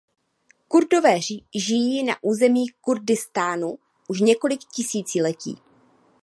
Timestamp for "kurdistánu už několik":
2.81-4.59